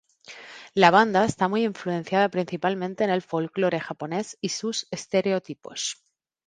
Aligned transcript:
La 0.73 0.89
banda 0.89 1.25
esta 1.25 1.47
muy 1.47 1.63
influenciada 1.63 2.27
principalmente 2.29 3.03
en 3.03 3.11
el 3.11 3.21
folclore 3.21 3.79
japones 3.79 4.35
y 4.41 4.49
sus 4.49 4.87
estereotipos. 4.89 6.01